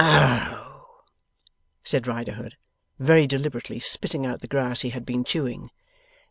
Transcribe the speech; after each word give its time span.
'Oh!' 0.03 0.97
said 1.83 2.07
Riderhood, 2.07 2.57
very 2.97 3.27
deliberately 3.27 3.77
spitting 3.79 4.25
out 4.25 4.41
the 4.41 4.47
grass 4.47 4.81
he 4.81 4.89
had 4.89 5.05
been 5.05 5.23
chewing. 5.23 5.69